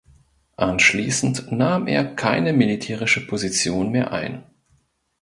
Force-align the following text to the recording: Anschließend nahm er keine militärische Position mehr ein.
Anschließend 0.57 1.51
nahm 1.51 1.85
er 1.85 2.03
keine 2.03 2.53
militärische 2.53 3.27
Position 3.27 3.91
mehr 3.91 4.11
ein. 4.11 4.43